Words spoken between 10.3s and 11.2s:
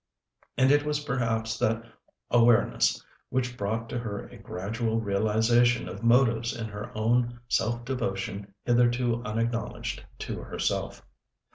herself.